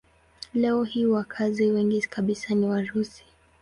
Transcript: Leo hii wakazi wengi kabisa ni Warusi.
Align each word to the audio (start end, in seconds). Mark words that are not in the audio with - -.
Leo 0.53 0.83
hii 0.83 1.05
wakazi 1.05 1.65
wengi 1.67 2.01
kabisa 2.01 2.55
ni 2.55 2.65
Warusi. 2.65 3.23